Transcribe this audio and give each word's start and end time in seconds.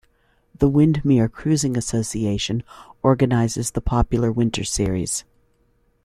The 0.57 0.67
Windermere 0.67 1.29
Cruising 1.29 1.77
Association 1.77 2.63
organises 3.03 3.69
the 3.69 3.81
popular 3.81 4.31
Winter 4.31 4.63
Series. 4.63 5.25